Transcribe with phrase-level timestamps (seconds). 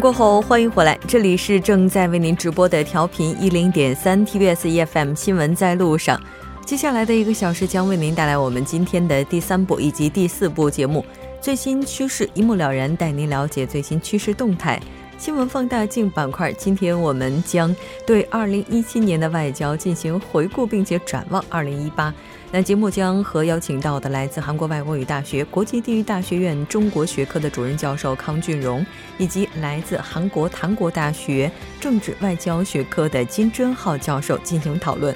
[0.00, 6.20] 过后，欢迎回来，这里是正在为您直播的调频一零点三 TBS EFM 新闻在路上。
[6.64, 11.04] 接下来的一个小时将为您带来我们今天的第三部以及第四部节目，
[11.40, 14.80] 最新趋势一目了然，带您了解最新趋势动态。
[15.16, 17.74] 新闻放大镜板块，今天我们将
[18.06, 22.14] 对二零一七年的外交进行回顾，并且展望二零一八。
[22.50, 28.84] 那节目将和邀请到的来自韩国外国语大学国际地域大学院中国学科的主任教授康俊荣，
[29.18, 35.14] 以及来自韩国檀国大学政治外交学科的金贞浩教授进行讨论。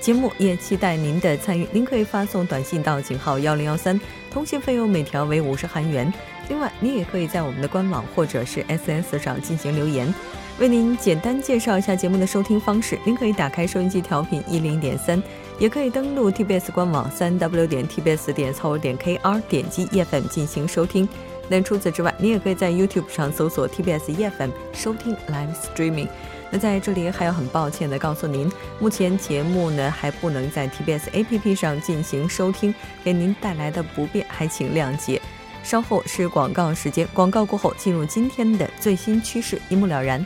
[0.00, 6.10] 节目也期待您的参与，您可以发送短信到井号幺零幺三，通信费用每条为五十韩元。
[6.48, 10.12] 另外，您也可以在我们的官网或者是 SNS 上进行留言。
[10.58, 15.22] 为您简单介绍一下节目的收听方式，您可以打开收音机调频一零点三。
[15.60, 21.06] 也可以登录 TBS 官网三 w 点 tbs 点 c o 点 kr，点击夜粉进行收听。
[21.48, 26.08] 那除此之外，你也可以在 YouTube 上搜索 TBS 夜粉收听 Live Streaming。
[26.50, 35.20] 那在这里还要很抱歉的告诉您，目前节目呢还不能在 TBS APP 上进行收听，给您带来的不便还请谅解。
[35.62, 40.24] 稍后是广告时间，广告过后进入今天的最新趋势，一目了然。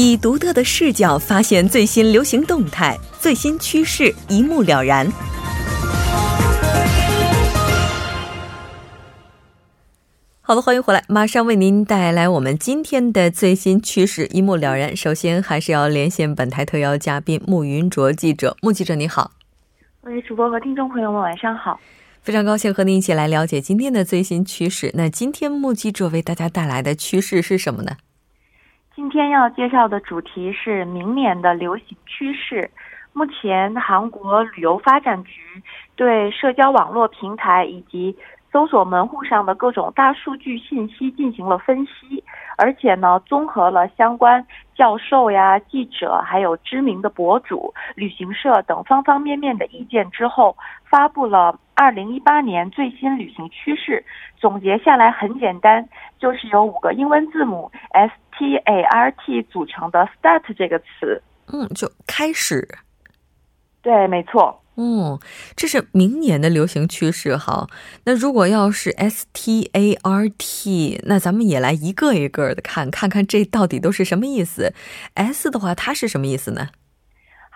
[0.00, 5.04] 以独特的视角发现最新流行动态、最新趋势，一目了然。
[10.40, 14.96] 好的，欢迎回来，马上为您带来我们今天的最新趋势，一目了然。
[14.96, 18.56] 首先，还是要连线本台特邀嘉宾穆云卓记者。
[18.62, 19.32] 穆记者，你好。
[20.02, 21.80] 喂，主播和听众朋友们，晚上好。
[22.22, 24.92] 非常高兴和您一起来了解今天的最新趋势。
[24.94, 27.96] 那今天穆记者为大家带来的趋势是什么呢？
[28.98, 32.68] 今天要介绍的主题是明年的流行趋势。
[33.12, 35.40] 目前，韩国旅游发展局
[35.94, 38.18] 对社交网络平台以及
[38.50, 42.24] 搜索门户上的各种大数据信息进行了分析，
[42.56, 44.44] 而且呢，综合了相关
[44.78, 50.56] 教授呀、记者、还有知名的博主、旅行社等方方面面的意见之后，
[50.88, 54.02] 发布了二零一八年最新旅行趋势。
[54.38, 55.86] 总结下来很简单，
[56.20, 58.12] 就是由五个英文字母 S。
[58.38, 61.20] T A R T 组成的 start 这个词，
[61.52, 62.64] 嗯，就开始。
[63.88, 64.62] 对，没错。
[64.76, 65.18] 嗯，
[65.56, 67.66] 这是明年的流行趋势哈。
[68.04, 74.74] 那如果要是 S T A R T，那咱们也来一个一个的看，看看这到底都是什么意思。
[75.14, 76.68] S 的话，它是什么意思呢？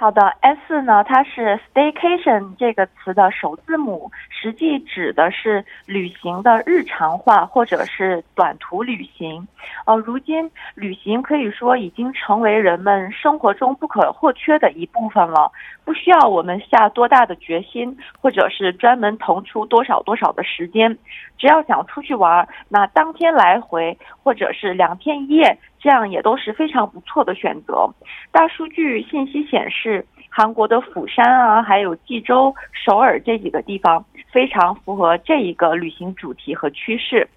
[0.03, 9.47] 好的，S 呢，它是 staycation 这个词的首字母，实际指的是旅行的日常化或者是短途旅行。
[9.87, 15.53] 呃，如今旅行可以说已经成为人们生活中不可或缺的一部分了，
[15.85, 20.99] 不需要我们下多大的决心，或者是专门腾出多少多少的时间，
[21.39, 25.57] 只要想出去玩，那当天来回或者是两天一夜。
[25.83, 27.93] 这样也都是非常不错的选择。
[28.31, 37.29] 大数据信息显示，韩国的釜山啊，还有济州、首尔这几个地方非常符合这一个旅行主题和趋势。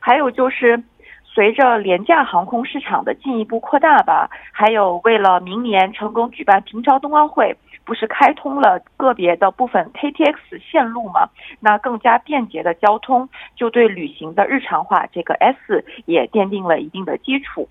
[0.00, 0.82] 还有就是，
[1.24, 11.28] 随着廉价航空市场的进一步扩大吧，还有为了明年成功举办平昌冬奥会，不是开通了个别的部分 KTX 线路吗？
[11.60, 17.68] 那更加便捷的交通，就对旅行的日常化这个 S 也奠定了一定的基础。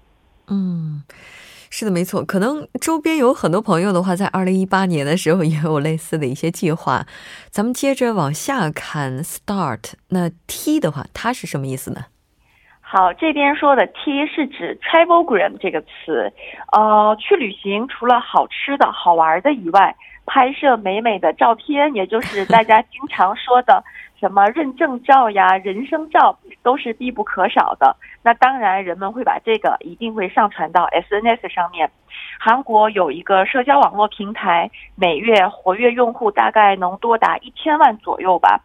[0.51, 1.01] 嗯，
[1.69, 2.23] 是的，没错。
[2.25, 7.07] 可能周边有很多朋友的话，在二零一八年的时候 也有类似的一些计划。
[7.49, 9.93] 咱们接着往下看，start。
[10.09, 12.05] 那 T 的话，它是什么意思呢？
[12.93, 16.29] 好，这边说的 T 是指 travelgram 这个词。
[16.73, 19.95] 呃，去旅行除了好吃的好玩的以外，
[20.25, 23.81] 拍摄美美的照片， 也就是大家经常说的。
[24.19, 27.95] 什么认证照呀、人生照都是必不可少的。
[28.21, 31.89] 那当然，人们会把这个一定会上传到 SNS 上面。
[32.39, 38.59] 韩国有一个社交网络平台，每月活跃用户大概能多达一千万左右吧。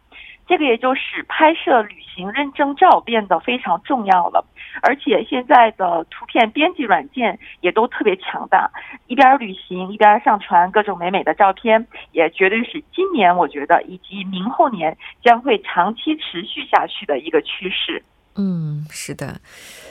[0.47, 4.45] 这个也就使拍摄旅行认证照变得非常重要了，
[4.81, 8.71] 而且现在的图片编辑软件也都特别强大，
[9.07, 18.03] 一边旅行一边上传各种美美的照片，也绝对是今年我觉得以及明后年将会长期持续下去的一个趋势。
[18.39, 19.41] 嗯，是的，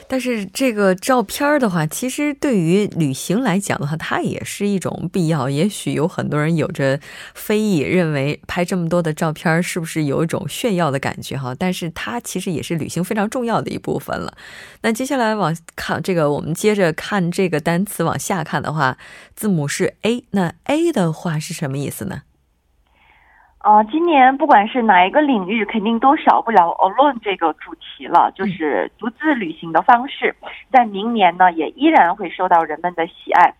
[0.07, 5.49] 但是这个照片的话，其实对于旅行来讲的话，它也是一种必要。
[5.49, 6.97] 也许有很多人有着
[7.33, 11.53] 非议，认为拍这么多的照片是不是有一种炫耀的感觉哈？
[11.59, 14.33] 但是它其实也是旅行非常重要的一部分了。
[14.81, 18.97] 那接下来往看这个，我们接着看这个单词往下看的话，
[19.35, 22.21] 字母是 A，那 A 的话是什么意思呢？
[23.67, 30.33] 呃，今年不管是哪一个领域，肯定都少不了 alone 这个主题了，就是独自旅行的方式，
[30.71, 33.53] 在明年呢也依然会受到人们的喜爱。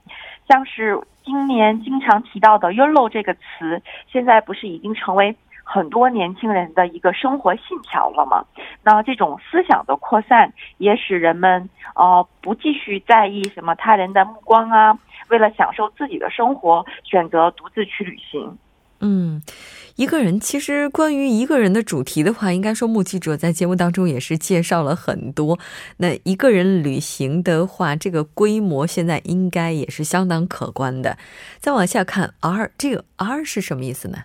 [0.47, 8.45] 像是今年经常提到的 “yolo” 这个词，现在不是已经成为很多年轻人的一个生活信条了吗？
[8.83, 18.57] 那这种思想的扩散，也使人们呃不继续在意什么他人的目光啊，为了享受自己的生活，选择独自去旅行。
[18.99, 19.41] 嗯，
[19.95, 25.59] 一个人其实关于一个人的主题的话，应该说目击者在节目当中也是介绍了很多。
[25.97, 31.17] 那一个人旅行的话，这个规模现在应该也是相当可观的。
[31.59, 34.17] 再往下看，R 这个 R 是什么意思呢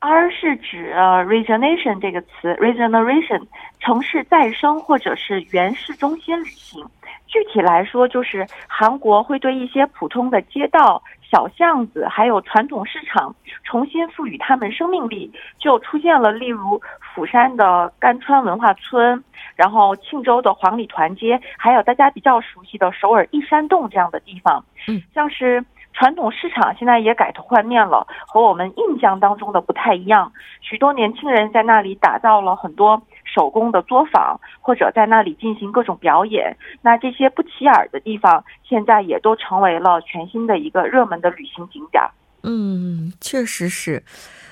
[0.00, 3.46] ？R 是指 regeneration 这个词，regeneration
[3.80, 6.84] 城市再生或者是原市中心旅行。
[7.26, 11.02] 具体来说，就是韩国会对一些普通的街道。
[11.30, 13.34] 小巷子还有传统市场
[13.64, 16.80] 重新赋予他们生命力，就出现了例如
[17.14, 19.22] 釜山的甘川文化村，
[19.56, 24.64] 然后庆州的黄里团街，还有大家比较熟悉的首尔一山洞这样的地方。
[24.86, 25.64] 嗯，像是
[25.96, 30.30] 传统市场现在也改头换面了，和我们印象当中的不太一样。
[30.60, 33.02] 许多年轻人在那里打造了很多。
[33.24, 42.02] 手工的作坊，或者在那里进行各种表演，那这些不起眼的地方，现在也都成为了全新的一个热门的旅行景点。
[42.44, 44.02] 嗯，确实是，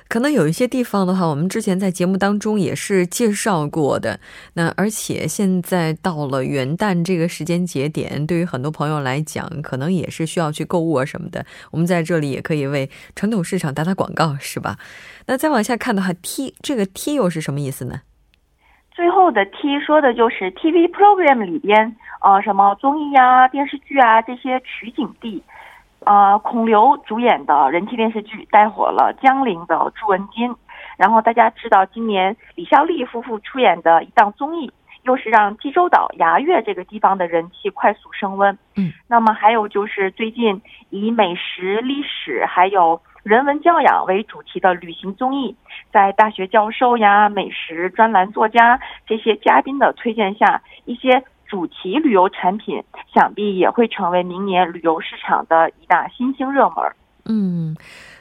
[0.08, 4.20] 可能有一些地方的话，我们之前在节目当中也是介绍过的。
[4.54, 11.44] 那而且现在到了元旦这个时间节点，对于很多朋友来讲，可能也是需要去购物啊什么的。
[11.72, 14.78] 我们在这里也可以为传统市场打打广告，是吧？
[15.26, 18.02] 那再往下看的话，T 这个 T 又是什么意思呢？
[18.92, 25.42] 最后的 T 说的就是 TV program 里边，呃，什么综艺啊、电视剧啊这些取景地，
[26.04, 30.54] 呃，孔刘主演的人气电视剧带火了江陵的朱文金，
[30.96, 34.72] 然后大家知道今年李孝利夫妇出演的一档综艺，
[35.02, 38.58] 又是让济州岛牙月这个地方的人气快速升温。
[38.76, 40.60] 嗯，那么还有就是最近
[40.90, 43.00] 以美食、历史还有。
[43.24, 45.56] 人文教养为主题的旅行综艺，
[45.90, 52.82] 在大学教授呀、美食专栏作家这些嘉宾的推荐下，一些主题旅游产品
[53.12, 56.76] 想必也会成为明年旅游市场的一大新兴热门。
[57.26, 57.76] 嗯。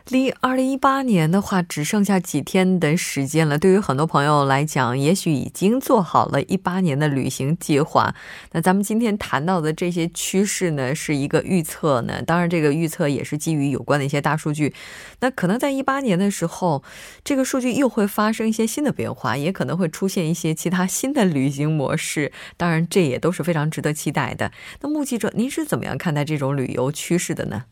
[0.09, 3.57] 离二零一八年的话，只剩下几天的时间了。
[3.57, 8.13] 对于很多朋友来讲，也许已经做好了一八年的旅行计划。
[8.51, 12.21] 那咱们今天谈到的这些趋势呢，是一个预测呢。
[12.21, 14.73] 当然，这个预测也是基于有关的一些大数据。
[15.21, 16.83] 那可能在一八年的时候，
[17.23, 22.33] 这个数据又会发生一些新的变化，也可能会出现一些其他新的旅行模式。
[22.57, 24.51] 当然，这也都是非常值得期待的。
[24.81, 27.63] 那目击者，您是怎么样看待这种旅游趋势的呢？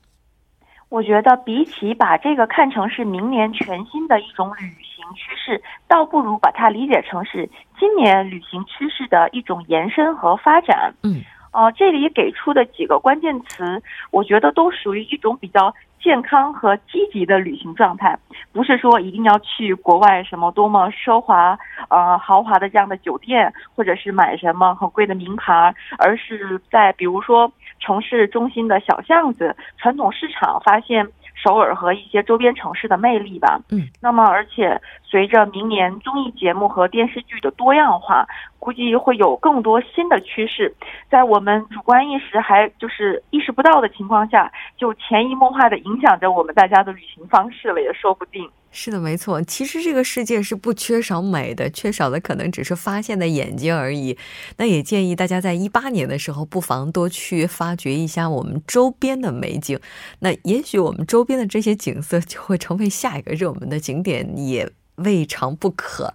[0.91, 7.49] 我觉得，比起把这个看成是明年全新的一种旅行趋势，倒不如把它理解成是
[7.79, 10.93] 今年旅行趋势的一种延伸和发展。
[11.03, 11.21] 嗯，
[11.51, 13.81] 哦，这里给出的几个关键词，
[14.11, 15.73] 我觉得都属于一种比较。
[16.03, 18.17] 健康和积极的旅行状态，
[18.51, 21.55] 不是说一定要去国外什么多么奢华、
[21.89, 31.07] 呃豪华的这样的酒店，或者是买什么很贵的名牌，而是在比如说城市中心的小巷子、传统市场，发现
[31.41, 33.59] 首尔和一些周边城市的魅力吧。
[33.71, 38.27] 嗯，那么而且随着明年综艺节目和电视剧的多样化。
[38.59, 40.71] 估计会有更多新的趋势，
[41.09, 48.47] 在我们主观意识还就是意识不到的情况下，就潜移默化的影响着我们大家的旅行方式了，也说不定。
[48.73, 49.41] 是的，没错。
[49.41, 54.17] 其实这个世界是不缺少美的，缺少的可能只是发现的眼睛而已。
[54.55, 59.77] 那也建议大家在一八年的时候，不妨多去发掘一下我们周边的美景。
[60.19, 66.13] 那也许我们周边的这些景色就会成为下一个热门的景点，也未尝不可。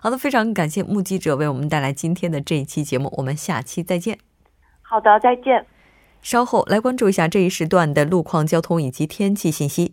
[0.00, 4.18] 好的，非常感谢目击者为我们带来今天的这一期节目，我们下期再见。
[4.80, 5.66] 好的，再见。
[6.22, 9.92] 稍后来关注一下这一时段的路况、交通以及天气信息。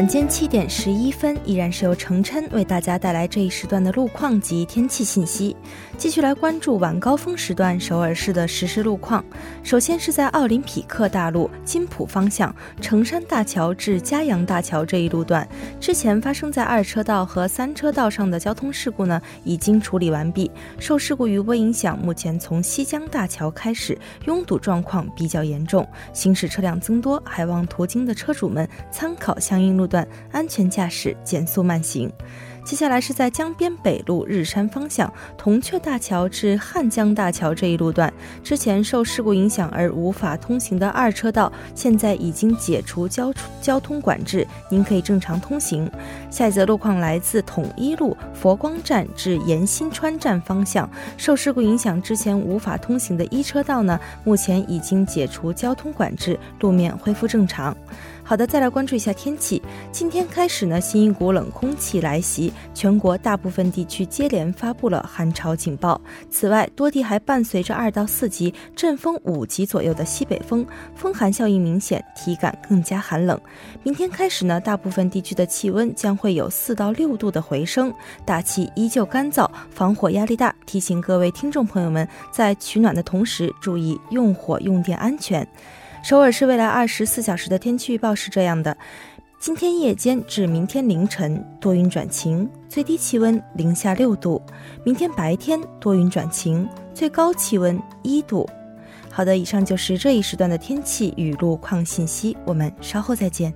[0.00, 5.54] 晚间七点十一分，依然是由程琛为大家带来这一时段的路况及天气信息。
[5.98, 9.22] 继续来关注晚高峰时段首尔市的实时路况。
[9.62, 15.46] 首先是在奥林匹克大路金浦方向成山大桥至嘉阳大桥这一路段，
[15.78, 20.50] 之前发生在二车道和三车道上的交通事故呢，已经处理完毕。
[20.78, 32.10] 受事故余波影响，目前从西江大桥开始拥堵状况比较严重，行驶车辆增多，还望途经的车主们参考相应路段，安全驾驶，减速慢行。
[32.62, 38.12] 接下来是在江边北路日山方向铜雀大桥至汉江大桥这一路段，
[38.44, 43.32] 之前受事故影响而无法通行的二车道，现在已经解除交
[43.62, 45.90] 交通管制，您可以正常通行。
[46.30, 57.74] 下一则路况来自统一路佛光站至延新川站方向，受事故影响，之前无法通行的一车道呢，目前已经解除交通管制，路面恢复正常。
[58.30, 59.60] 好的，再来关注一下天气。
[59.90, 66.00] 今天开始呢，新一股冷空气来袭，全国大部分地区接连发布了寒潮警报。
[66.30, 73.36] 此外，多地还伴随着二到四级阵风五级左右的西北风，风寒效应明显，体感更加寒冷。
[73.82, 77.92] 明天开始呢，大部分地区的气温将会有四到六度的回升，
[78.24, 80.54] 大气依旧干燥，防火压力大。
[80.66, 85.44] 提醒各位听众朋友们，在取暖的同时，注意用火用电安全。
[86.02, 88.74] 首尔市未来二十四小时的天气预报是这样的：
[89.38, 94.40] 今天夜间至明天凌晨多云转晴，最低气温零下六度；
[94.84, 98.48] 明天白天多云转晴，最高气温一度。
[99.10, 103.52] 好的，以上就是这一时段的天气与路况信息，我们稍后再见。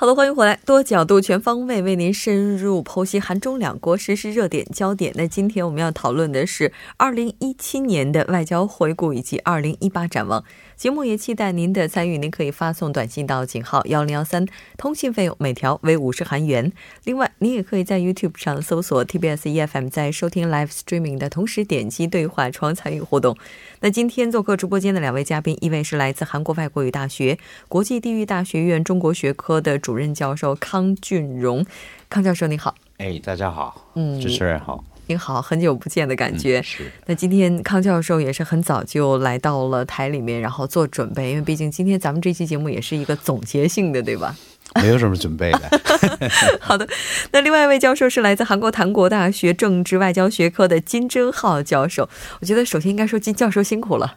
[0.00, 5.12] 好的，欢迎回来，多角度、全方位为您深入剖析韩中两国实时热点焦点。
[5.16, 10.44] 那今天我们要讨论的是二零一七年的外交回顾以及二零一八展望。
[10.76, 16.72] 节目也期待您的参与，您可以发送短信到井号幺零幺三，通信费用每条为五十韩元。
[17.02, 23.36] 另外，您也可以在 YouTube 上搜索 TBS EFM，在收听 Live Streaming 的同时点击对话窗参与互动。
[23.80, 31.64] 那今天做客直播间的两位嘉宾，一位是来自韩国外国语大学国际地域大学院中国学科的主任教授康俊荣，
[32.08, 32.74] 康教授你好。
[32.96, 34.82] 哎，大家好，嗯，主持人好。
[35.06, 36.60] 您好，很久不见的感觉。
[36.60, 36.90] 是。
[37.06, 44.36] 那今天康教授也是很早就来到了台里面，然后做准备，因为毕竟今天咱们这期节目也是一个总结性的，对吧？
[44.80, 45.80] 没有什么准备的。
[46.60, 46.86] 好的。
[47.32, 52.08] 那另外一位教授是来自韩国檀国大学政治外交学科的金贞浩教授。
[52.40, 54.16] 我觉得首先应该说金教授辛苦了。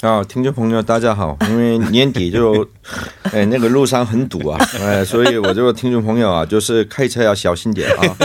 [0.00, 1.36] 啊，听众朋友，大家好！
[1.50, 2.64] 因为年底就，
[3.34, 8.16] 哎，那个路上很堵啊，哎，所以我这个听众朋友啊，就是开车要小心点啊。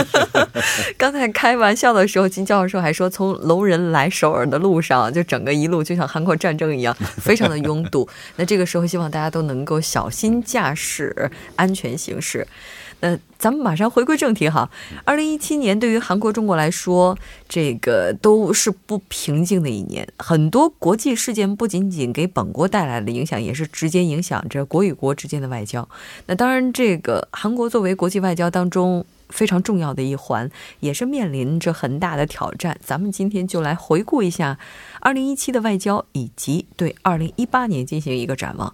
[0.96, 8.08] 刚才开玩笑的时候，金教授还说，从龙仁来首尔的路上，就整个一路就像韩国战争一样，非常的拥堵。
[8.36, 12.46] 那这个时候，希望大家都能够小心驾驶，安全行驶。
[13.04, 14.70] 那咱们马上回归正题哈。
[15.04, 17.14] 二零一七年对于韩国、中国来说，
[17.46, 20.08] 这个都是不平静的一年。
[20.16, 25.86] 很多国际事件不仅仅给本国带来的影响，也是直接影响着国与国之间的外交。
[26.24, 29.04] 那当然，这个韩国作为国际外交当中。
[29.34, 30.48] 非常重要的一环，
[30.78, 32.78] 也是面临着很大的挑战。
[32.80, 34.56] 咱们今天就来回顾一下
[35.00, 38.72] 二零一七的外交，以及对二零一八年进行一个展望。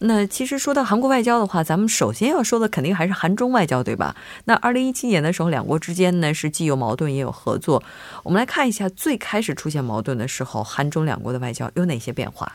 [0.00, 4.14] 那其实说到韩国外交的话，咱们首先要说的肯定还是韩中外交，对吧？
[4.44, 7.82] 那二零一七年的时候，两国之间呢是既有矛盾也有合作。
[8.22, 12.52] 我们来看一下最开始出现矛盾的时候，韩中两国的外交有哪些变化？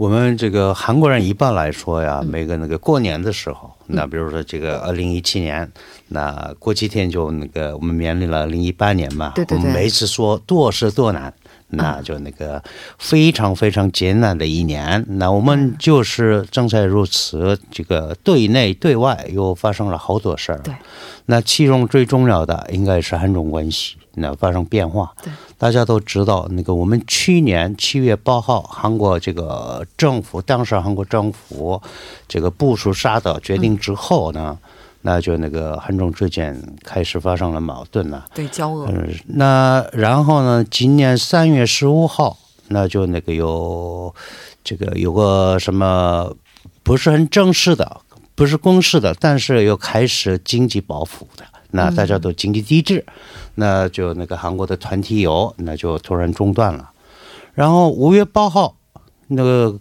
[0.00, 5.70] 我们这个韩国人一般来说呀，每个那个过年的时候，那比如说这个二零一七年，
[6.08, 9.32] 那过几天就那个我们面临了二零一八年嘛。
[9.34, 9.58] 对对对。
[9.58, 11.30] 我们每次说多是多难，
[11.70, 12.62] 那就那个
[12.98, 15.04] 非常非常艰难的一年。
[15.08, 20.58] 那我们就是正在如此，这个对内对外又发生了好多事儿。
[20.58, 20.74] 对。
[21.26, 23.96] 那其中最重要的应该是韩中关系。
[24.14, 31.80] 那发生变化，对，大家都知道，那个我们去年七月八号，韩国这个政府，当时韩国政府
[32.26, 34.58] 这个部署杀的决定之后呢，
[35.02, 38.86] 那就那个韩中之间开始发生了矛盾了，对，交恶。
[38.88, 42.36] 嗯，那然后呢，今年三月十五号，
[42.68, 44.14] 那就那个有
[44.62, 46.34] 这个有个什么
[46.82, 48.00] 不是很正式的，
[48.34, 51.44] 不是公式的，但是又开始经济报复的。
[51.72, 53.06] 那大家都经济抵制，
[53.54, 56.90] 那就那个韩国的团体游，那就突然中断了。
[57.54, 58.76] 然后五月八号，
[59.28, 59.78] 那个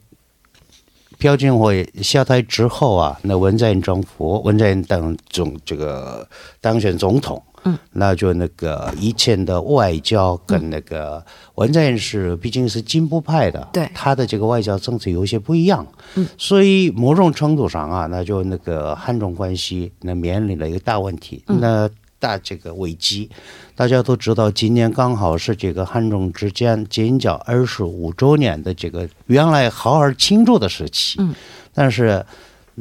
[1.19, 6.25] 朴槿惠下台之后啊，那文在寅政府，文在寅当总这个
[6.61, 11.23] 当选总统，嗯，那就那个以前的外交跟那个
[11.55, 13.89] 文在寅是毕竟是进步派的，对。
[13.93, 15.85] 他的这个外交政策有些不一样，
[16.15, 21.59] 嗯，所以某种程度上啊，那就那个汉中关系那面临了一个大问题，嗯。
[21.59, 23.29] 那大这个危机，
[23.75, 31.33] 大家都知道，今年刚好是这个汉中之间建交二十五周年的这个原来好好庆祝的时期，嗯，
[31.73, 32.25] 但是。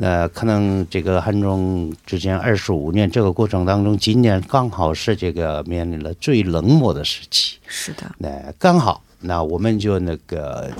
[0.00, 7.58] 那可能这个汉中之间二十五年这个过程当中，今年刚好是这个面临了最冷漠的时期。
[7.66, 8.30] 是的，那
[8.60, 10.70] 刚好，那我们就那个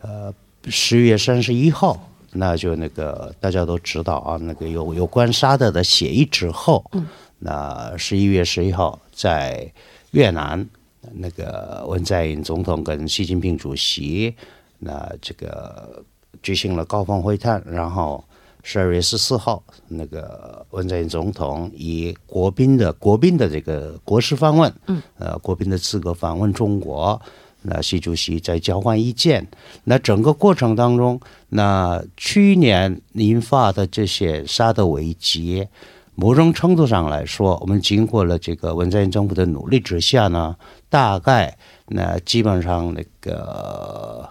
[0.00, 0.34] 呃
[0.64, 7.06] 十月三十一号，那就那个大家都知道啊，那个有有关沙特的协议之后，嗯，
[7.38, 9.70] 那十一月十一号在
[10.10, 10.68] 越南，
[11.12, 14.34] 那个文在寅总统跟习近平主席，
[14.78, 16.02] 那这个
[16.42, 18.24] 举行了高峰会谈，然后。
[18.68, 27.22] 十二月十四号，那个文在寅总统以国宾的国宾的这个国事访问，嗯，呃，国宾的资格访问中国，
[27.62, 29.46] 那习主席在交换意见。
[29.84, 35.68] 那整个过程当中，那去年引发的这些沙特危机，
[36.16, 40.56] 某种程度上来说，我们经过了这个文在寅政府的努力之下呢，
[40.90, 41.56] 大概
[41.86, 44.28] 那基本上那个。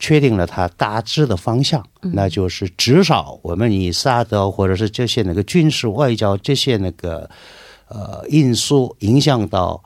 [0.00, 7.30] 确定了它大致的方向，那就是至少我们以萨德或者是这些那个军事外交这些那个
[7.88, 9.82] 呃因素影响到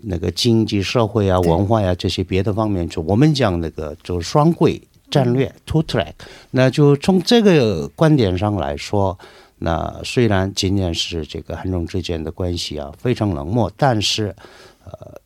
[0.00, 4.80] 那个经济社会啊、文化呀、这些别的方面，就我们讲那个就是双轨
[5.10, 6.12] 战略 （two track）。
[6.52, 9.18] 那就从这个观点上来说，
[9.58, 14.34] 那虽然今年是这个韩中之间的关系啊非常冷漠，但是
[14.84, 15.20] 呃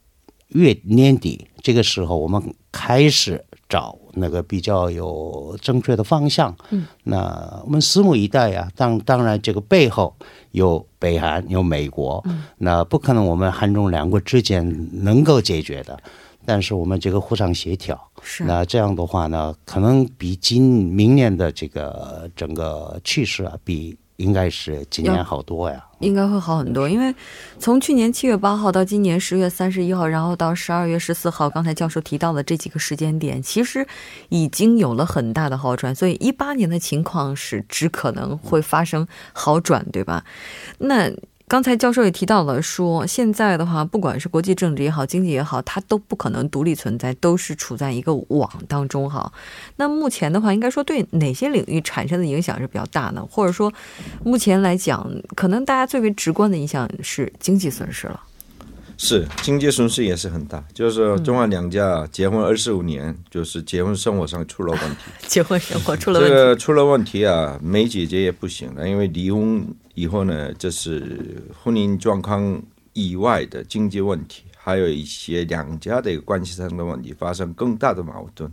[0.48, 3.98] 月年底这个时候，我们开始找。
[4.14, 8.70] 那个比较有正确的方向，嗯，那我们拭目以待呀。
[8.76, 10.14] 当当然，这个背后
[10.50, 14.62] 有北韩，有美国，嗯，那不可能我们韩中两国之间
[15.02, 15.98] 能够解决的。
[16.44, 25.84] 但是我们这个互相协调，是那这样的话呢，可能比今明年的这个整个趋势啊，比应该是今年好多呀。
[26.00, 27.14] 应该会好很多，因为
[27.58, 33.86] 从去年七月八号到今年十月三十一号，然后到十二月十四号，刚才教授提到的这几个时间点，其实
[34.28, 40.24] 已经有了很大的好转，所以一八年的情况是只可能会发生好转，对吧？
[40.78, 41.10] 那。
[41.52, 49.30] 刚才教授也提到了，说现在的话，不管是国际政治也好，经济也好，它都不可能独立存在，都是处在一个网当中哈。
[49.76, 53.22] 那目前的话，应该说对哪些领域产生的影响是比较大呢？
[53.30, 53.70] 或者说，
[54.24, 58.18] 目前来讲，可能大家最为直观的影响是经济损失了。
[58.96, 64.96] 是经济损失也是很大，就是中韩两家结婚二十五年，就是结婚生活上出了问题，
[65.28, 78.50] 结婚生活出了问题，这个出了问题啊，没解决也不行了，因为离婚以后呢，这是婚姻状况以外的经济问题，还有一些两家的关系上的问题发生更大的矛盾，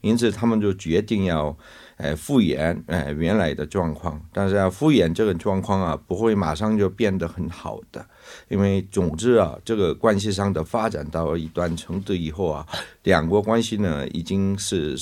[0.00, 1.56] 因此他们就决定要。
[2.02, 8.02] 哎，复原哎原来的状况，但是要复原这个状况啊，不会马上就变得很好的，
[8.48, 12.66] 因为总之啊，这个关系上的发展到一段程度以后啊，
[13.02, 14.96] 两国关系呢已经是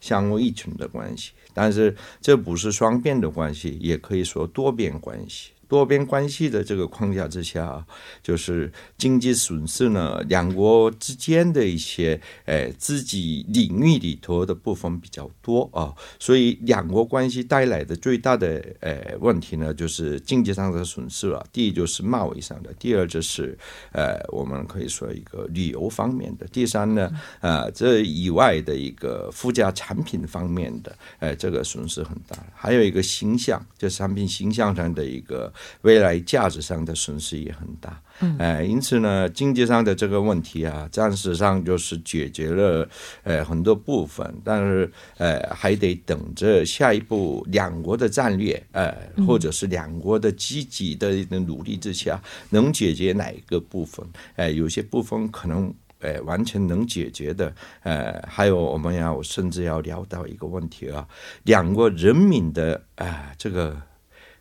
[0.00, 5.52] 相互依存的关系，但是这不是双边的关系，也可以说多边关系。
[5.70, 7.86] 多边关系的这个框架之下，
[8.24, 21.46] 就是经济损失呢，两国之间的一些诶自己领域里头的部分比较多啊，所以两国关系带来的最大的诶问题呢，就是经济上的损失了。
[21.52, 23.56] 第一就是贸易上的，第二就是
[23.92, 32.36] 呃我们可以说一个旅游方面的，第三呢呃这以外的一个附加产品方面的，呃这个损失很大。
[32.56, 35.52] 还有一个形象，就产品形象上的一个。
[35.82, 42.88] 未来价值上的损失也很大，嗯，哎，因此呢，经济上的这个问题啊，暂时上就是解决了，
[43.22, 48.94] 呃，很多部分，但是，呃，还得等着下一步两国的战略，呃，
[49.26, 52.20] 或者是两国的积极的努力之下，
[52.50, 54.06] 能解决哪一个部分？
[54.36, 61.06] 呃，有些部分可能，呃，完全能解决的，呃，还有我们要甚至要聊到一个问题啊，
[61.44, 63.80] 两国人民的啊，这个。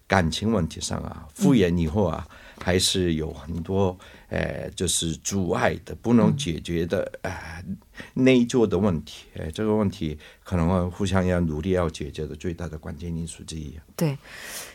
[0.10, 2.28] 感情问题上啊，复原以后啊，
[2.60, 3.96] 还是有很多
[4.30, 7.64] 呃，就是阻碍的，不能解决的啊。
[8.14, 13.74] 内疚的问题，哎，这个问题可能互相要努力要解决的最大的关键因素之一。
[13.96, 14.18] 对，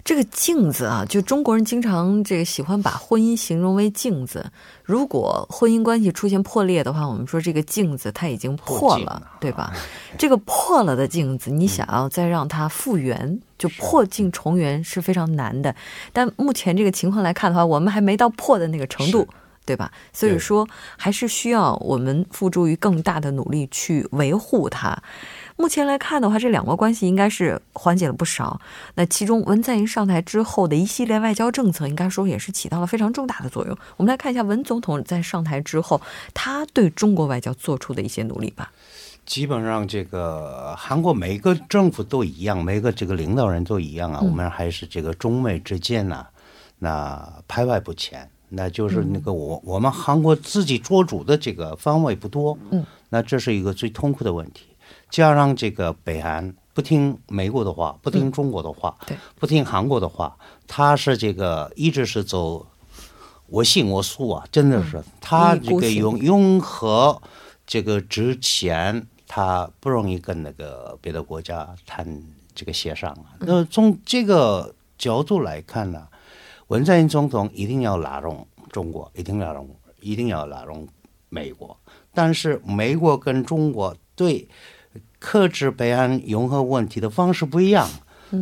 [0.04, 4.50] 这个镜子啊，就中国人经常这个喜欢把婚姻形容为镜子。
[4.82, 9.72] 如果婚姻关系出现破裂的话，我们说这个镜子它已经破了，对吧？
[10.18, 15.74] 这个破了的镜子，你想要再让它复原，就破镜重圆是非常难的。
[16.12, 19.26] 但目前这个情况来看的话，我们还没到破的那个程度。
[19.64, 19.90] 对吧？
[20.12, 24.96] 所以说，还是需要我们付诸于更大的努力去维护它。
[25.56, 28.60] 目前来看的话，这两国关系应该是缓解了不少。
[28.96, 33.78] 那其中，文在寅上台之后的一系列外交政策，应该说也是起到了非常重大的作用。
[33.96, 36.00] 我们来看一下文总统在上台之后，
[36.34, 38.72] 他对中国外交做出的一些努力吧。
[39.24, 44.20] 基本上，这个韩国每个政府都一样，每个这个领导人都一样啊。
[44.20, 46.26] 我们还是这个中美之间呢，
[46.80, 48.28] 那排外不前。
[48.56, 54.66] 那就是那个我我们韩国自己做主的这个方位不多，嗯，那这是一个最痛苦的问题。
[55.10, 60.36] 加上这个北韩不听美国的话，不听中国的话，对，不听韩国的话，
[60.66, 62.66] 他是这个一直是走
[63.46, 67.20] 我行我素啊，真的是他这个永永和
[67.66, 72.22] 这个之前他不容易跟那个别的国家谈
[72.54, 73.38] 这个协商啊。
[73.40, 76.08] 那从这个角度来看呢？
[76.68, 79.68] 文在寅总统一定要拉拢中国，一定要拉拢，
[80.00, 80.88] 一定要拉拢
[81.28, 81.76] 美国。
[82.12, 84.48] 但是美国跟中国对
[85.18, 87.88] 克制北韩融合问题的方式不一样，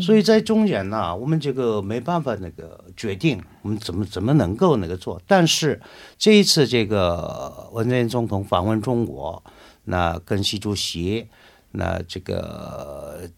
[0.01, 5.21] 所以在中间呢，我们这个没办法那个决定，我们怎么怎么能够那个做？
[5.27, 5.81] 但是
[6.17, 9.43] 这一次这个文在寅总统访问中国，
[9.85, 11.29] 那跟习主席，
[11.73, 13.29] 那这个。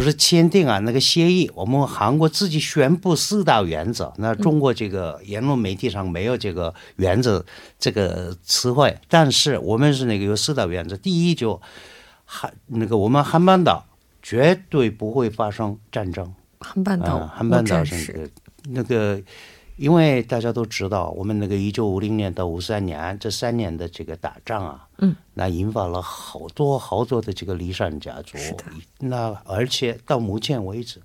[0.00, 4.10] 不是签订啊那个协议，我们韩国自己宣布四大原则。
[4.16, 7.44] 那中国这个言论媒体上没有这个原则
[7.78, 10.96] 这个词汇，但是我们是那个有四大原则。
[10.96, 11.60] 第一就
[12.24, 13.84] 韩那个我们韩半岛
[14.22, 16.34] 绝对不会发生战争。
[16.60, 18.30] 韩半岛，韩半岛是
[18.70, 19.20] 那个。
[19.80, 28.36] 因为大家都知道，我们那个一九五零年到五三年这三年的这个打仗啊，嗯，那引发了好多好多的这个离散家族，
[28.98, 31.00] 那而且到目前为止，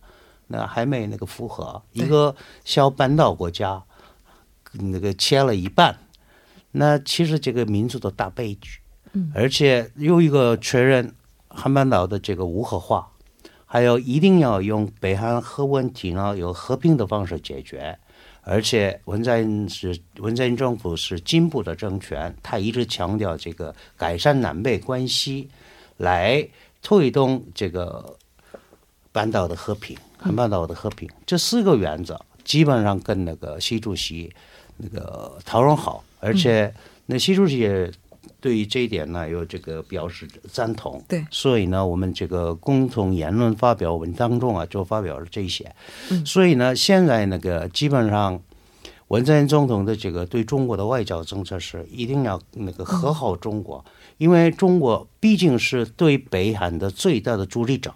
[0.47, 2.35] 那还没那个复合，一个
[2.65, 3.81] 小半岛国家，
[4.73, 5.97] 那个切了一半，
[6.73, 8.81] 那其实这个民族的大悲剧，
[9.13, 11.15] 嗯，而且又一个确认
[11.47, 13.09] 韩半岛的这个无核化，
[13.65, 17.97] 还有一定要用北韩核问题呢，有和平的方式解决。
[18.45, 25.49] 而且文在寅是文在寅政府是进步的政权，他一直强调这个改善南北关系，
[25.97, 26.47] 来
[26.81, 28.15] 推动这个
[29.12, 31.10] 半岛的和平，韩半岛的和平。
[31.25, 34.31] 这四个原则基本上跟那个习主席
[34.77, 36.73] 那个讨论好，而且
[37.05, 37.91] 那习主席也。
[38.45, 41.03] 对于这一点呢，有这个表示赞同。
[41.08, 45.75] 对，所以呢，我们这个共同言论发表文当中啊，就发表了这些。
[46.12, 48.39] 嗯，所以呢，现在那个基本上，
[49.08, 53.84] 文在寅总统的这个对中国的外交政策是一定要那个和好中国，
[54.19, 57.91] 因为中国毕竟是对北韩的最大的助力者。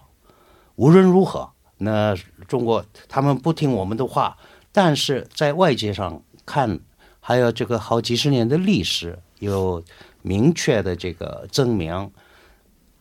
[0.78, 4.36] 无论如何，那中国他们不听我们的话，
[4.72, 6.80] 但是在外界上看，
[7.20, 9.84] 还有这个好几十年的历史有。
[10.22, 12.12] 明确的这个证明，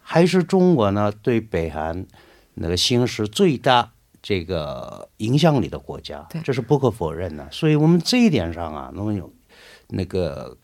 [0.00, 2.06] 还是中国呢对北韩
[2.54, 3.90] 那个形势最大
[4.22, 7.48] 这个影响力的国家，这是不可否认的。
[7.50, 9.32] 所以我们这一点上啊，能有
[9.88, 10.56] 那个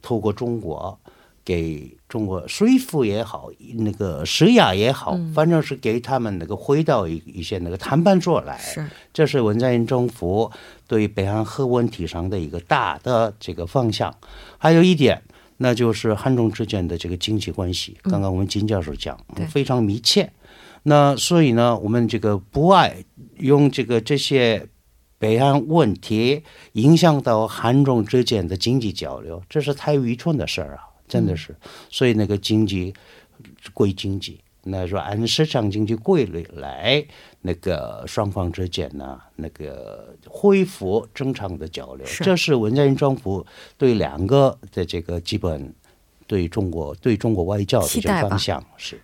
[0.00, 0.98] 透过中国
[1.44, 8.58] 给中国说服也好，那个施压也好，反正是给他们那个回到一一些那个谈判桌来。
[8.58, 10.50] 是，这是文在寅政府
[10.86, 14.14] 对北韩核问题上的一个大的这个方向。
[14.58, 15.22] 还有一点。
[15.62, 19.16] 那就是汉中之间的这个经济关系，刚刚我们金教授讲
[19.48, 20.28] 非常密切。
[20.82, 23.04] 那所以呢，我们这个不爱
[23.38, 24.66] 用这个这些
[25.18, 30.82] 北岸问题影响到汉中之间的经济交流，这是太愚蠢的事儿啊！
[31.06, 31.54] 真的是。
[31.88, 32.92] 所以那个经济
[33.72, 34.40] 归经济。
[34.64, 37.04] 那说按市场经济规律来，
[37.40, 43.44] 那个双方之间呢，那个恢复正常的交流，这是文在寅政府
[43.76, 45.74] 对两个的这个基本
[46.26, 49.00] 对中国对中国外交的这个方向是。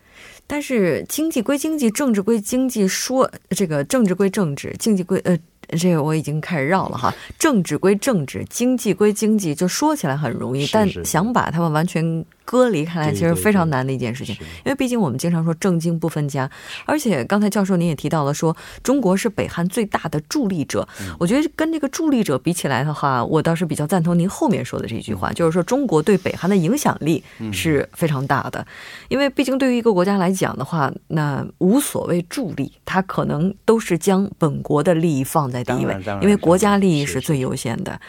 [0.47, 5.38] 但是经济归经济，政治归经济，说这个政治归政治，经济归呃。
[5.79, 14.34] 这个我已经开始绕了哈，政治归政治，经济归经济，就说起来很容易，但想把它们完全割离开来，其实非常难的一件事情。
[14.34, 16.50] 是因为毕竟我们经常说政经不分家，
[16.87, 20.88] 而且刚才教授您也提到了说，中国是北韩最大的助力者。
[21.02, 28.66] 嗯我觉得跟这个助力者比起来的话，我倒是比较赞同您后面说的这句嗯话，就是说中国对北韩的影响力是非常大的。
[29.08, 38.00] 因为毕竟对于一个国家来讲的话，那无所谓助力，它可能都是将本国的利益放在第一位因为国家利益是最优先的。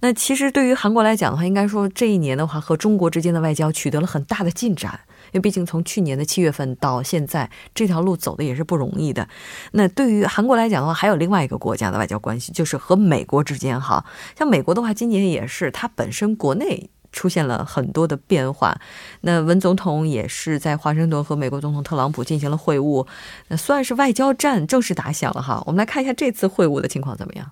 [0.00, 5.00] 那其实对于韩国来讲的话，应该说这一年的话，和中国之间的外交取得了很大的进展。
[5.32, 9.28] 因为毕竟从去年的七月份到现在，这条路走的也是不容易的。
[9.72, 14.06] 那对于韩国来讲的话，还有另外一个国家的外交关系，就是和美国之间哈。
[14.38, 18.78] 像美国的话，今年也是它本身国内出现了很多的变化。
[19.22, 23.06] 那文总统也是在华盛顿和美国总统特朗普进行了会晤，
[23.48, 25.60] 那算是外交战正式打响了哈。
[25.66, 27.50] 我们来看一下这次会晤的情况怎么样？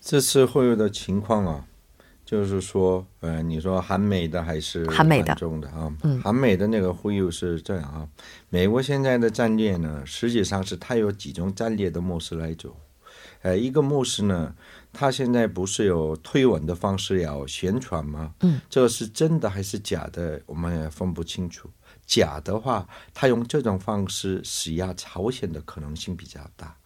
[0.00, 1.64] 这次会晤的情况啊，
[2.24, 5.92] 就是说，呃，你说韩美的还是韩美的中的啊？
[6.02, 8.08] 嗯韩美的那个忽悠是这样啊，
[8.48, 12.74] 美国现在的战略呢，实际上是它有几种战略的模式来走。
[13.42, 14.54] 呃，一个模式呢，
[14.92, 18.32] 它现在不是有推文的方式要宣传吗？
[18.40, 21.68] 嗯，这个是真的还是假的，我们也分不清楚。
[22.12, 26.76] 假的话，他用这种方式施压朝鲜的可能性比较大。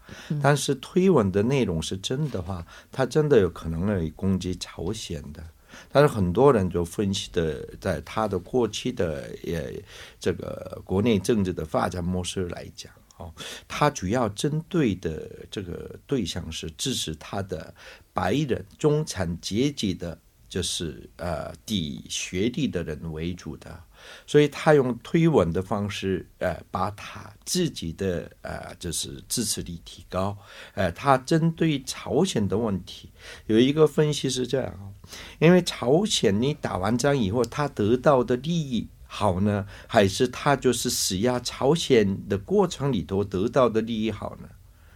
[0.41, 5.43] 但是推文的内容是真的话，他真的有可能会攻击朝鲜的。
[5.91, 9.73] 但是很多人就分析的，在他的过去的呃
[10.21, 13.35] 这个国内政治的发展模式来讲，哦，
[13.67, 17.75] 他主要针对的这个对象是支持他的
[18.12, 20.17] 白人中产阶级的，
[20.49, 23.83] 就是呃低学历的人为主的。
[24.27, 30.37] 所以他用推文的方式，呃，把他自己的呃，就是支持率提高。
[30.75, 33.11] 呃，他针对朝鲜的问题
[33.47, 34.95] 有一个分析是这样，
[35.38, 44.49] 因为朝鲜你打完仗以后，他得到的利益好呢，还是他就是施压朝鲜的过程里头得到的利益好呢？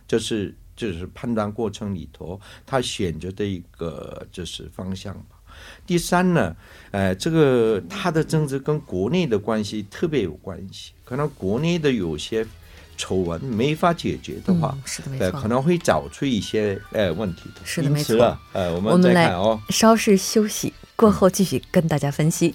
[0.06, 5.39] 就是就是判断过程里头，他选择的一个就是方向吧。
[5.86, 6.54] 第三呢，
[6.90, 12.46] 呃，这个他的政治跟国内的关系特别有关系，可能国内的有些
[12.96, 15.48] 丑闻没法解决的话，嗯，是的，没呃，可。
[15.48, 17.60] 能会找出一些呃问题的。
[17.64, 19.02] 是的没错啊呃，我们。
[19.70, 22.54] 稍事休息过后，继续跟大家分析。